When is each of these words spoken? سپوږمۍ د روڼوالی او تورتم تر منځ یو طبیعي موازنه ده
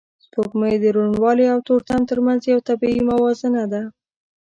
سپوږمۍ 0.23 0.75
د 0.81 0.85
روڼوالی 0.95 1.45
او 1.53 1.59
تورتم 1.67 2.01
تر 2.09 2.17
منځ 2.25 2.41
یو 2.51 2.59
طبیعي 2.69 3.01
موازنه 3.09 3.63
ده 3.71 3.81